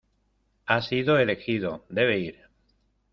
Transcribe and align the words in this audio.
Ha 0.65 0.81
sido 0.81 1.19
elegido. 1.19 1.85
Debe 1.87 2.17
ir. 2.17 2.49